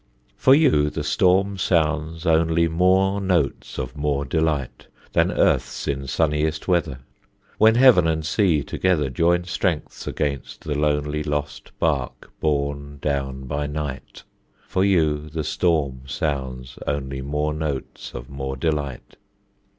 For 0.35 0.55
you 0.55 0.89
the 0.89 1.03
storm 1.03 1.59
sounds 1.59 2.25
only 2.25 2.67
More 2.67 3.21
notes 3.21 3.77
of 3.77 3.95
more 3.95 4.25
delight 4.25 4.87
Than 5.13 5.31
earth's 5.31 5.87
in 5.87 6.07
sunniest 6.07 6.67
weather: 6.67 7.01
When 7.59 7.75
heaven 7.75 8.07
and 8.07 8.25
sea 8.25 8.63
together 8.63 9.11
Join 9.11 9.43
strengths 9.43 10.07
against 10.07 10.63
the 10.63 10.73
lonely 10.73 11.21
Lost 11.21 11.71
bark 11.77 12.31
borne 12.39 12.97
down 12.99 13.43
by 13.45 13.67
night, 13.67 14.23
For 14.67 14.83
you 14.83 15.29
the 15.29 15.43
storm 15.43 16.07
sounds 16.07 16.79
only 16.87 17.21
More 17.21 17.53
notes 17.53 18.15
of 18.15 18.27
more 18.27 18.55
delight. 18.57 19.17